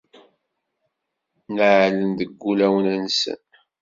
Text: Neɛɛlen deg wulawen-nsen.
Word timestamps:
Neɛɛlen 1.55 2.11
deg 2.19 2.31
wulawen-nsen. 2.41 3.41